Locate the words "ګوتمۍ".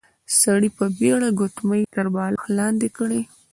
1.39-1.83